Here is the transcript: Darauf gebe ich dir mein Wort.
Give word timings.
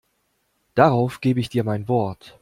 Darauf 0.73 1.21
gebe 1.21 1.39
ich 1.39 1.49
dir 1.49 1.63
mein 1.63 1.87
Wort. 1.87 2.39